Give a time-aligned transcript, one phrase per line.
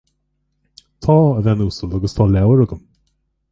[1.05, 2.81] Tá, a bhean uasal, agus tá leabhar agam